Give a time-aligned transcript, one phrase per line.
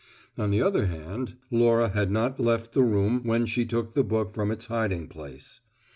[0.35, 4.33] On the other hand, Laura had not left the room when she took the book
[4.33, 5.59] from its hiding place.